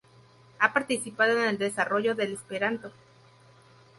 Ha 0.57 0.73
participado 0.73 1.33
en 1.37 1.47
el 1.47 1.57
desarrollo 1.59 2.15
del 2.15 2.33
esperanto. 2.33 2.91